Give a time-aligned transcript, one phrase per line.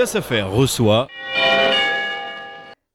[0.00, 1.08] Classe Affaires reçoit.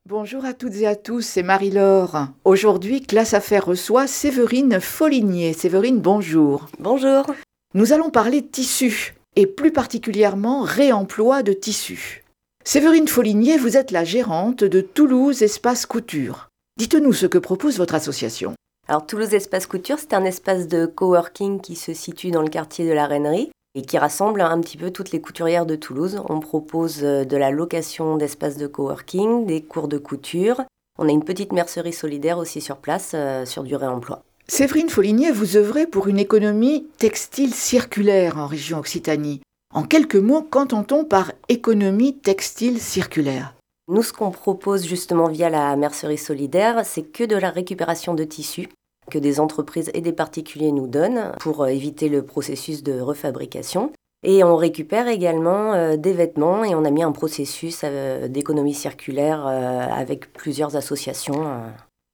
[0.10, 2.30] Bonjour à toutes et à tous, c'est Marie-Laure.
[2.46, 5.54] Aujourd'hui, Classe Affaires reçoit Séverine Foligné.
[5.54, 6.66] Séverine, bonjour.
[6.80, 7.28] Bonjour.
[7.76, 12.24] Nous allons parler de tissus, et plus particulièrement réemploi de tissus.
[12.64, 16.48] Séverine Foligné, vous êtes la gérante de Toulouse Espace Couture.
[16.80, 18.56] Dites-nous ce que propose votre association.
[18.88, 22.88] Alors Toulouse Espace Couture, c'est un espace de coworking qui se situe dans le quartier
[22.88, 26.22] de la Reinerie et qui rassemble un petit peu toutes les couturières de Toulouse.
[26.30, 30.64] On propose euh, de la location d'espaces de coworking, des cours de couture.
[30.98, 34.24] On a une petite mercerie solidaire aussi sur place euh, sur du réemploi.
[34.48, 39.42] Séverine Foligné, vous œuvrez pour une économie textile circulaire en région Occitanie.
[39.74, 43.56] En quelques mots, qu'entend-on par économie textile circulaire?
[43.88, 48.24] Nous, ce qu'on propose justement via la mercerie solidaire, c'est que de la récupération de
[48.24, 48.70] tissus
[49.10, 53.92] que des entreprises et des particuliers nous donnent pour euh, éviter le processus de refabrication.
[54.24, 58.74] Et on récupère également euh, des vêtements et on a mis un processus euh, d'économie
[58.74, 61.62] circulaire avec plusieurs associations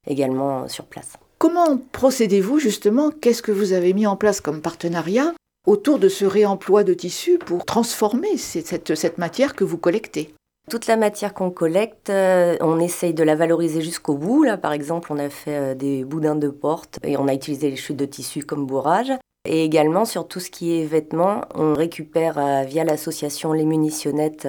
[0.06, 1.14] également sur place.
[1.38, 3.10] Comment procédez-vous justement?
[3.10, 5.32] Qu'est-ce que vous avez mis en place comme partenariat
[5.66, 10.34] autour de ce réemploi de tissus pour transformer cette, cette matière que vous collectez?
[10.72, 14.42] Toute la matière qu'on collecte, euh, on essaye de la valoriser jusqu'au bout.
[14.42, 17.68] Là, par exemple, on a fait euh, des boudins de porte et on a utilisé
[17.68, 19.12] les chutes de tissu comme bourrage.
[19.46, 24.48] Et également, sur tout ce qui est vêtements, on récupère euh, via l'association Les Munitionnettes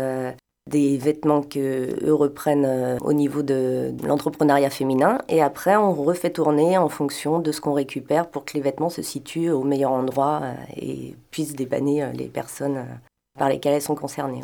[0.71, 5.17] des vêtements que eux reprennent au niveau de l'entrepreneuriat féminin.
[5.27, 8.89] Et après, on refait tourner en fonction de ce qu'on récupère pour que les vêtements
[8.89, 10.41] se situent au meilleur endroit
[10.77, 12.85] et puissent dépanner les personnes
[13.37, 14.39] par lesquelles elles sont concernées.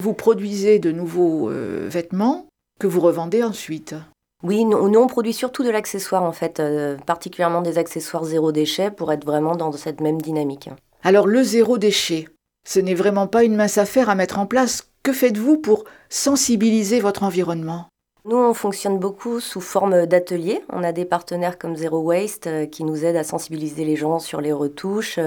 [0.00, 2.46] Vous produisez de nouveaux euh, vêtements
[2.78, 3.96] que vous revendez ensuite.
[4.44, 8.92] Oui, nous, on produit surtout de l'accessoire en fait, euh, particulièrement des accessoires zéro déchet
[8.92, 10.70] pour être vraiment dans cette même dynamique.
[11.02, 12.28] Alors le zéro déchet,
[12.64, 14.88] ce n'est vraiment pas une mince affaire à mettre en place.
[15.02, 17.88] Que faites-vous pour sensibiliser votre environnement?
[18.24, 20.62] Nous, on fonctionne beaucoup sous forme d'ateliers.
[20.72, 24.20] On a des partenaires comme Zero Waste euh, qui nous aident à sensibiliser les gens
[24.20, 25.18] sur les retouches,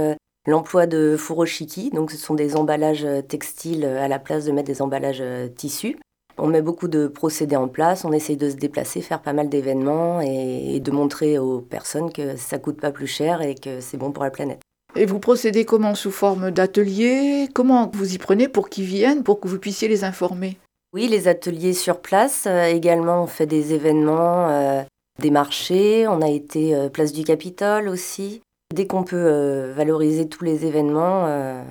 [0.47, 4.52] L'emploi de furoshiki, donc ce sont des emballages euh, textiles euh, à la place de
[4.52, 6.00] mettre des emballages euh, tissus.
[6.40, 9.50] On met beaucoup de procédés en place, on essaye de se déplacer, faire pas mal
[9.50, 13.97] d'événements et, de montrer aux personnes que ça coûte pas plus cher et que c'est
[13.97, 14.62] bon pour la planète.
[14.96, 19.40] Et vous procédez comment Sous forme d'ateliers Comment vous y prenez pour qu'ils viennent, pour
[19.40, 20.58] que vous puissiez les informer?
[20.94, 22.47] Oui, les ateliers sur place.
[22.47, 24.85] également, on fait des événements,
[25.19, 26.08] des marchés.
[26.08, 28.41] On a été place du Capitole aussi.
[28.74, 31.62] Dès qu'on peut euh, valoriser tous les événements, euh,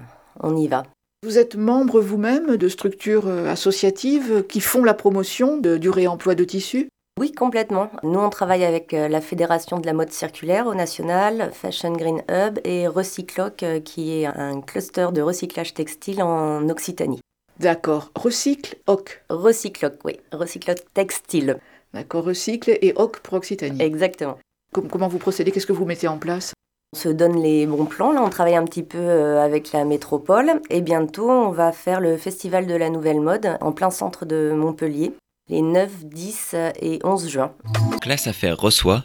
[0.40, 0.84] on y va.
[1.22, 6.44] Vous êtes membre vous-même de structures euh, associatives qui font la promotion du réemploi de
[6.44, 6.88] tissus?
[7.18, 7.90] Oui, complètement.
[8.02, 12.58] Nous, on travaille avec la Fédération de la mode circulaire au national, Fashion Green Hub
[12.64, 17.20] et Recycloc, qui est un cluster de recyclage textile en Occitanie.
[17.58, 18.10] D'accord.
[18.14, 20.18] Recycle, OC Recycloc, oui.
[20.32, 21.58] Recycloc textile.
[21.92, 23.82] D'accord, recycle et OC pour Occitanie.
[23.82, 24.38] Exactement.
[24.72, 25.50] Comment vous procédez?
[25.50, 26.54] Qu'est-ce que vous mettez en place?
[26.92, 28.12] On se donne les bons plans.
[28.12, 30.60] Là, on travaille un petit peu euh, avec la métropole.
[30.70, 34.52] Et bientôt, on va faire le Festival de la Nouvelle Mode en plein centre de
[34.52, 35.12] Montpellier,
[35.48, 37.52] les 9, 10 et 11 juin.
[38.00, 39.04] Classe Affaires reçoit.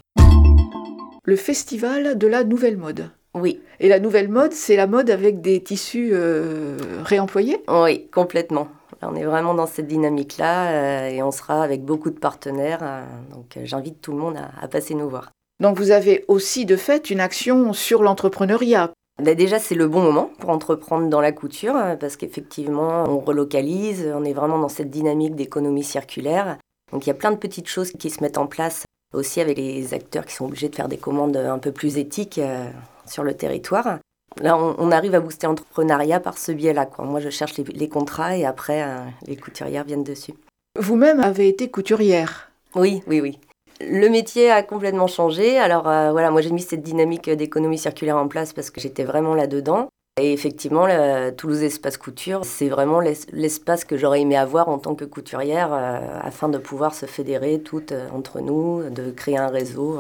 [1.23, 3.12] Le Festival de la Nouvelle Mode.
[3.35, 3.62] Oui.
[3.79, 7.57] Et la nouvelle mode, c'est la mode avec des tissus euh, réemployés?
[7.67, 8.69] Oui, complètement.
[9.02, 13.03] On est vraiment dans cette dynamique-là euh, et on sera avec beaucoup de partenaires.
[13.31, 15.34] donc j'invite tout le monde à passer nous voir.
[15.60, 18.92] Donc vous avez aussi de fait une action sur l'entrepreneuriat.
[19.24, 23.20] Bah, déjà, c'est le bon moment pour entreprendre dans la couture, euh, parce qu'effectivement, on
[23.20, 26.58] relocalise, on est vraiment dans cette dynamique d'économie circulaire.
[26.92, 28.84] Donc il y a plein de petites choses qui se mettent en place
[29.14, 32.38] aussi avec les acteurs qui sont obligés de faire des commandes un peu plus éthiques
[32.38, 32.70] euh,
[33.06, 34.00] sur le territoire.
[34.42, 36.90] Là, on, arrive à booster l'entrepreneuriat par ce biais-là.
[37.00, 40.34] Moi, je cherche les, contrats et après, euh, les couturières viennent dessus.
[40.78, 43.40] Vous-même avez été couturière Oui, oui, oui.
[43.81, 45.58] Le métier a complètement changé.
[45.58, 49.03] Alors euh, voilà, moi j'ai mis cette dynamique d'économie circulaire en place parce que j'étais
[49.03, 49.90] vraiment là-dedans.
[50.18, 54.96] Et effectivement, la Toulouse Espace Couture, c'est vraiment l'espace que j'aurais aimé avoir en tant
[54.96, 59.50] que couturière euh, afin de pouvoir se fédérer toutes euh, entre nous, de créer un
[59.50, 60.00] réseau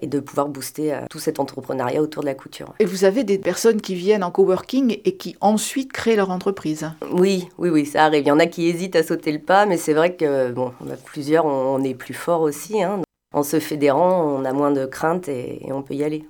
[0.00, 2.74] et de pouvoir booster tout cet entrepreneuriat autour de la couture.
[2.78, 6.90] Et vous avez des personnes qui viennent en coworking et qui ensuite créent leur entreprise
[7.10, 8.22] Oui, oui, oui, ça arrive.
[8.22, 10.72] Il y en a qui hésitent à sauter le pas, mais c'est vrai que bon,
[10.84, 12.82] on a plusieurs, on, est plus fort aussi.
[12.82, 13.00] Hein.
[13.34, 16.24] En se fédérant, on a moins de crainte et, et on peut y aller.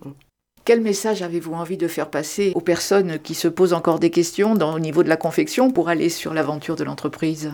[0.65, 4.55] Quel message avez-vous envie de faire passer aux personnes qui se posent encore des questions
[4.55, 7.51] dans, au niveau de la confection pour aller sur l'aventure de l'entreprise?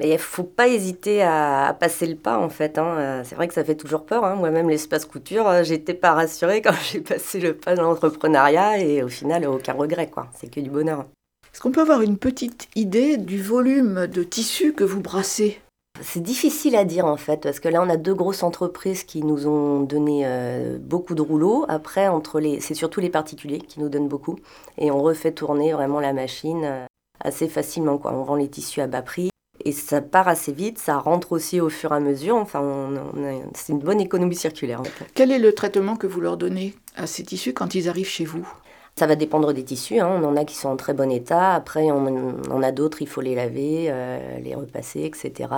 [0.00, 2.78] Il ne faut pas hésiter à, passer le pas en fait.
[2.78, 2.96] Hein.
[2.98, 4.24] Euh, c'est vrai que ça fait toujours peur.
[4.24, 4.36] Hein.
[4.36, 9.02] Moi-même, l'espace couture, euh, j'étais pas rassurée quand j'ai passé le pas de l'entrepreneuriat et
[9.02, 10.08] au final, aucun regret.
[10.08, 10.28] quoi.
[10.34, 11.06] C'est que du bonheur.
[11.52, 15.60] Est-ce qu'on peut avoir une petite idée du volume de tissu que vous brassez?
[16.00, 19.22] C'est difficile à dire en fait, parce que là on a deux grosses entreprises qui
[19.22, 21.66] nous ont donné euh, beaucoup de rouleaux.
[21.68, 24.38] Après, entre les, c'est surtout les particuliers qui nous donnent beaucoup.
[24.78, 26.86] Et on refait tourner vraiment la machine
[27.22, 27.98] assez facilement.
[27.98, 28.14] Quoi.
[28.14, 29.31] On vend les tissus à bas prix.
[29.64, 32.36] Et ça part assez vite, ça rentre aussi au fur et à mesure.
[32.36, 32.90] Enfin,
[33.54, 34.82] c'est une bonne économie circulaire.
[35.14, 38.24] Quel est le traitement que vous leur donnez à ces tissus quand ils arrivent chez
[38.24, 38.46] vous?
[38.96, 40.00] Ça va dépendre des tissus.
[40.00, 40.20] Hein.
[40.20, 41.54] On en a qui sont en très bon état.
[41.54, 45.48] Après, on en a d'autres, il faut les laver, euh, les repasser, etc.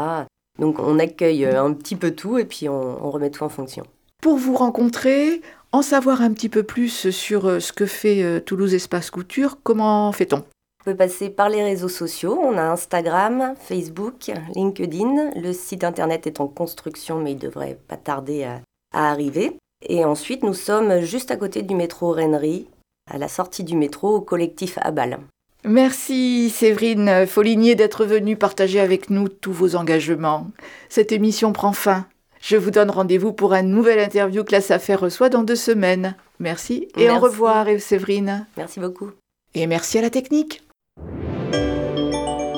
[0.61, 3.85] Donc on accueille euh, un petit peu tout et puis on, remet tout en fonction.
[4.23, 5.43] Pour vous rencontrer,
[5.73, 10.13] en savoir un petit peu plus sur euh, ce que fait Toulouse Espace Couture, comment
[10.13, 10.45] fait-on?
[10.87, 12.39] On peut passer par les réseaux sociaux.
[12.43, 15.31] On a Instagram, Facebook, LinkedIn.
[15.35, 18.61] Le site internet est en construction, mais il devrait pas tarder à,
[18.93, 19.57] arriver.
[19.89, 22.67] Et ensuite, nous sommes juste à côté du métro Rennery,
[23.11, 25.21] à la sortie du métro, au collectif Abal.
[25.65, 30.49] Merci Séverine Foligné d'être venue partager avec nous tous vos engagements.
[30.91, 32.05] Cette émission prend fin.
[32.43, 36.15] Je vous donne rendez-vous pour un nouvel interview Classe Affaires reçoit dans deux semaines.
[36.41, 38.47] Merci et au revoir Séverine.
[38.59, 39.13] Merci beaucoup.
[39.55, 40.64] Et merci à la technique.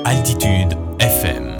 [0.07, 1.56] Altitude FM